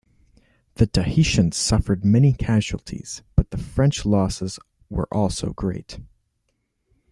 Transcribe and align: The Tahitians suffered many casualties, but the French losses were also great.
The 0.77 0.87
Tahitians 0.87 1.55
suffered 1.55 2.03
many 2.03 2.33
casualties, 2.33 3.21
but 3.35 3.51
the 3.51 3.59
French 3.59 4.03
losses 4.03 4.57
were 4.89 5.07
also 5.11 5.53
great. 5.53 5.99